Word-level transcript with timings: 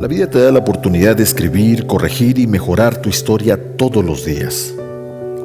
La 0.00 0.08
vida 0.08 0.28
te 0.28 0.40
da 0.40 0.50
la 0.50 0.58
oportunidad 0.58 1.14
de 1.14 1.22
escribir, 1.22 1.86
corregir 1.86 2.38
y 2.38 2.46
mejorar 2.46 2.96
tu 2.96 3.08
historia 3.08 3.76
todos 3.76 4.04
los 4.04 4.24
días. 4.24 4.74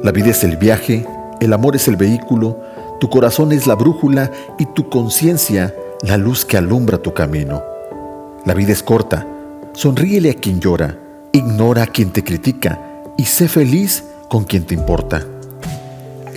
La 0.02 0.10
vida 0.10 0.30
es 0.30 0.42
el 0.42 0.56
viaje, 0.56 1.06
el 1.40 1.52
amor 1.52 1.76
es 1.76 1.86
el 1.86 1.96
vehículo, 1.96 2.60
tu 3.00 3.08
corazón 3.08 3.52
es 3.52 3.66
la 3.66 3.76
brújula 3.76 4.32
y 4.58 4.66
tu 4.66 4.88
conciencia 4.88 5.74
la 6.02 6.16
luz 6.16 6.44
que 6.44 6.56
alumbra 6.56 6.98
tu 6.98 7.14
camino. 7.14 7.62
La 8.44 8.54
vida 8.54 8.72
es 8.72 8.82
corta, 8.82 9.26
sonríele 9.74 10.30
a 10.30 10.34
quien 10.34 10.60
llora, 10.60 10.98
ignora 11.32 11.84
a 11.84 11.86
quien 11.86 12.10
te 12.10 12.24
critica 12.24 12.80
y 13.16 13.24
sé 13.24 13.48
feliz 13.48 14.04
con 14.28 14.44
quien 14.44 14.64
te 14.64 14.74
importa. 14.74 15.37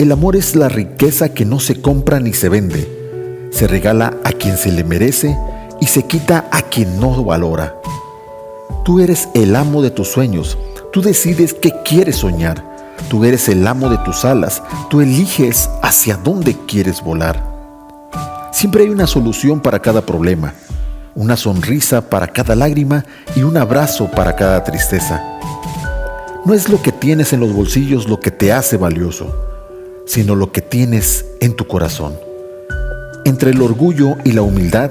El 0.02 0.10
amor 0.10 0.34
es 0.34 0.56
la 0.56 0.68
riqueza 0.68 1.28
que 1.28 1.44
no 1.44 1.60
se 1.60 1.80
compra 1.80 2.18
ni 2.18 2.32
se 2.32 2.48
vende, 2.48 3.48
se 3.52 3.68
regala 3.68 4.16
a 4.24 4.32
quien 4.32 4.56
se 4.56 4.72
le 4.72 4.82
merece 4.82 5.38
y 5.80 5.86
se 5.86 6.02
quita 6.06 6.48
a 6.50 6.62
quien 6.62 6.98
no 6.98 7.22
valora. 7.22 7.76
Tú 8.84 8.98
eres 8.98 9.28
el 9.32 9.54
amo 9.54 9.80
de 9.80 9.92
tus 9.92 10.08
sueños. 10.08 10.58
Tú 10.92 11.02
decides 11.02 11.54
qué 11.54 11.70
quieres 11.84 12.16
soñar. 12.16 12.64
Tú 13.08 13.24
eres 13.24 13.48
el 13.48 13.64
amo 13.64 13.88
de 13.90 13.98
tus 13.98 14.24
alas. 14.24 14.60
Tú 14.90 15.02
eliges 15.02 15.70
hacia 15.82 16.16
dónde 16.16 16.56
quieres 16.66 17.00
volar. 17.00 17.40
Siempre 18.50 18.82
hay 18.82 18.88
una 18.88 19.06
solución 19.06 19.60
para 19.60 19.78
cada 19.78 20.04
problema, 20.04 20.52
una 21.14 21.36
sonrisa 21.36 22.10
para 22.10 22.26
cada 22.26 22.56
lágrima 22.56 23.04
y 23.36 23.44
un 23.44 23.56
abrazo 23.56 24.10
para 24.10 24.34
cada 24.34 24.64
tristeza. 24.64 25.22
No 26.44 26.54
es 26.54 26.68
lo 26.68 26.82
que 26.82 26.90
tienes 26.90 27.32
en 27.32 27.38
los 27.38 27.52
bolsillos 27.52 28.08
lo 28.08 28.18
que 28.18 28.32
te 28.32 28.52
hace 28.52 28.76
valioso, 28.76 29.51
sino 30.06 30.34
lo 30.34 30.52
que 30.52 30.60
tienes 30.60 31.26
en 31.40 31.54
tu 31.54 31.66
corazón. 31.66 32.18
Entre 33.24 33.50
el 33.50 33.62
orgullo 33.62 34.16
y 34.24 34.32
la 34.32 34.42
humildad 34.42 34.90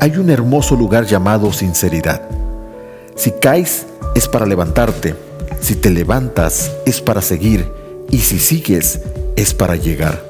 hay 0.00 0.16
un 0.16 0.30
hermoso 0.30 0.76
lugar 0.76 1.06
llamado 1.06 1.52
sinceridad. 1.52 2.22
Si 3.14 3.32
caes 3.32 3.86
es 4.14 4.28
para 4.28 4.46
levantarte, 4.46 5.14
si 5.60 5.74
te 5.74 5.90
levantas 5.90 6.72
es 6.86 7.00
para 7.00 7.20
seguir 7.20 7.70
y 8.10 8.18
si 8.18 8.38
sigues 8.38 9.00
es 9.36 9.54
para 9.54 9.76
llegar. 9.76 10.24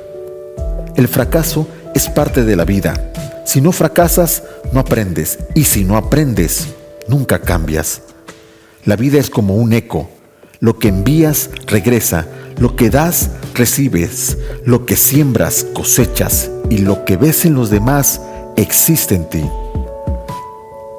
El 0.96 1.06
fracaso 1.06 1.68
es 1.94 2.08
parte 2.08 2.44
de 2.44 2.56
la 2.56 2.64
vida. 2.64 3.12
Si 3.44 3.60
no 3.60 3.72
fracasas, 3.72 4.42
no 4.72 4.80
aprendes 4.80 5.38
y 5.54 5.64
si 5.64 5.84
no 5.84 5.96
aprendes, 5.96 6.68
nunca 7.06 7.40
cambias. 7.40 8.02
La 8.84 8.96
vida 8.96 9.18
es 9.18 9.30
como 9.30 9.56
un 9.56 9.72
eco. 9.72 10.10
Lo 10.60 10.78
que 10.78 10.88
envías 10.88 11.50
regresa, 11.66 12.26
lo 12.58 12.74
que 12.74 12.90
das 12.90 13.30
recibes, 13.54 14.36
lo 14.64 14.84
que 14.84 14.96
siembras 14.96 15.64
cosechas 15.74 16.50
y 16.70 16.78
lo 16.78 17.04
que 17.04 17.16
ves 17.16 17.44
en 17.44 17.54
los 17.54 17.70
demás 17.70 18.20
existe 18.56 19.14
en 19.14 19.28
ti. 19.28 19.44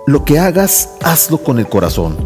Lo 0.08 0.24
que 0.24 0.40
hagas, 0.40 0.90
hazlo 1.04 1.40
con 1.40 1.60
el 1.60 1.68
corazón. 1.68 2.18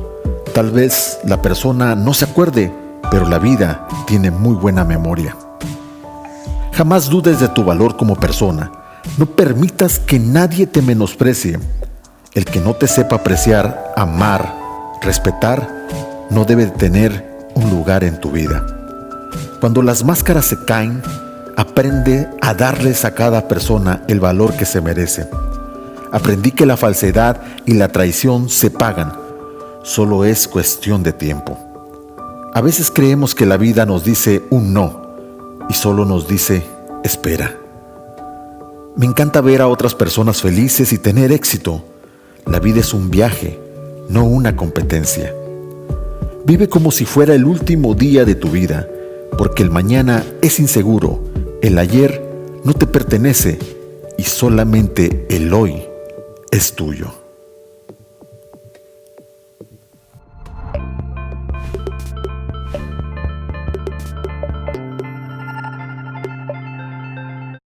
Tal 0.54 0.72
vez 0.72 1.18
la 1.26 1.42
persona 1.42 1.96
no 1.96 2.14
se 2.14 2.26
acuerde, 2.26 2.72
pero 3.10 3.28
la 3.28 3.40
vida 3.40 3.88
tiene 4.06 4.30
muy 4.30 4.56
buena 4.56 4.84
memoria. 4.84 5.36
Jamás 6.74 7.10
dudes 7.10 7.40
de 7.40 7.50
tu 7.50 7.64
valor 7.64 7.98
como 7.98 8.16
persona. 8.16 8.72
No 9.18 9.26
permitas 9.26 10.00
que 10.00 10.20
nadie 10.20 10.68
te 10.68 10.82
menosprecie. 10.82 11.60
El 12.34 12.46
que 12.46 12.60
no 12.60 12.74
te 12.74 12.88
sepa 12.88 13.18
apreciar, 13.18 13.94
amar, 13.96 14.56
respetar, 15.02 15.68
no 16.30 16.46
debe 16.46 16.68
tener 16.68 17.50
un 17.54 17.70
lugar 17.70 18.04
en 18.04 18.20
tu 18.20 18.32
vida. 18.32 18.83
Cuando 19.64 19.82
las 19.82 20.04
máscaras 20.04 20.48
se 20.48 20.66
caen, 20.66 21.02
aprende 21.56 22.28
a 22.42 22.54
darles 22.54 23.06
a 23.06 23.16
cada 23.16 23.48
persona 23.48 24.04
el 24.10 24.20
valor 24.20 24.58
que 24.58 24.66
se 24.66 24.82
merece. 24.82 25.26
Aprendí 26.12 26.52
que 26.52 26.66
la 26.66 26.76
falsedad 26.76 27.42
y 27.66 27.76
la 27.76 27.88
traición 27.88 28.50
se 28.50 28.70
pagan. 28.70 29.14
Solo 29.82 30.26
es 30.26 30.50
cuestión 30.50 31.02
de 31.02 31.14
tiempo. 31.14 31.58
A 32.54 32.60
veces 32.60 32.92
creemos 32.94 33.34
que 33.36 33.46
la 33.46 33.56
vida 33.56 33.86
nos 33.86 34.04
dice 34.04 34.44
un 34.50 34.74
no 34.74 35.16
y 35.70 35.74
solo 35.76 36.04
nos 36.04 36.28
dice 36.28 36.62
espera. 37.06 37.58
Me 38.98 39.06
encanta 39.06 39.40
ver 39.40 39.62
a 39.62 39.70
otras 39.70 39.96
personas 39.96 40.42
felices 40.42 40.92
y 40.92 40.98
tener 40.98 41.32
éxito. 41.32 41.86
La 42.46 42.60
vida 42.60 42.82
es 42.82 42.94
un 42.94 43.10
viaje, 43.10 43.58
no 44.10 44.26
una 44.26 44.58
competencia. 44.58 45.34
Vive 46.44 46.68
como 46.68 46.92
si 46.92 47.06
fuera 47.06 47.34
el 47.34 47.46
último 47.46 47.96
día 47.96 48.26
de 48.26 48.36
tu 48.36 48.50
vida, 48.50 48.90
porque 49.38 49.64
el 49.64 49.70
mañana 49.70 50.24
es 50.42 50.60
inseguro, 50.60 51.24
el 51.62 51.78
ayer 51.78 52.22
no 52.64 52.74
te 52.74 52.88
pertenece 52.88 53.60
y 54.18 54.24
solamente 54.24 55.26
el 55.30 55.54
hoy 55.54 55.84
es 56.52 56.74
tuyo. 56.74 57.14